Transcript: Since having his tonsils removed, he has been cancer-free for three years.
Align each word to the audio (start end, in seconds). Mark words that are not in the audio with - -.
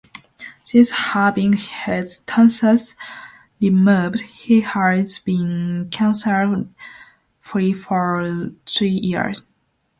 Since 0.63 0.89
having 0.89 1.53
his 1.53 2.21
tonsils 2.21 2.95
removed, 3.61 4.21
he 4.21 4.61
has 4.61 5.19
been 5.19 5.89
cancer-free 5.91 7.73
for 7.73 8.49
three 8.65 8.89
years. 9.03 9.45